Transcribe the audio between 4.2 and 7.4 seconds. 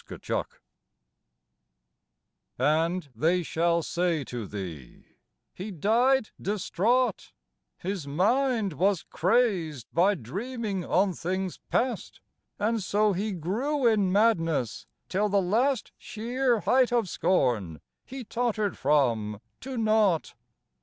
to thee, ''He died distraught;